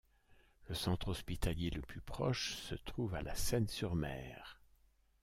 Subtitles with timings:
[0.67, 4.59] Le centre hospitalier le plus proche se trouve à La Seyne-sur-Mer.